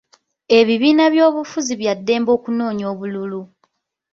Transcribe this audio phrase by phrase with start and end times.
[0.59, 3.41] Ebibiina by'ebyobufuzi bya ddembe okunoonya obululu.